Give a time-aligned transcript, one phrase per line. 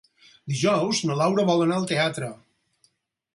[0.53, 2.31] Dijous na Laura vol anar al teatre.